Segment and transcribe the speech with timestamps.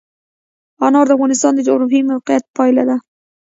[0.85, 2.97] انار د افغانستان د جغرافیایي موقیعت پایله ده.